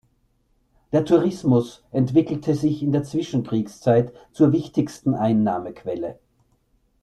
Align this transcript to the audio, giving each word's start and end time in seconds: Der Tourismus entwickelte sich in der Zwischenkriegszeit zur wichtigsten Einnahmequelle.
Der 0.91 1.05
Tourismus 1.05 1.85
entwickelte 1.91 2.55
sich 2.55 2.81
in 2.81 2.91
der 2.91 3.03
Zwischenkriegszeit 3.03 4.11
zur 4.31 4.51
wichtigsten 4.51 5.13
Einnahmequelle. 5.13 6.17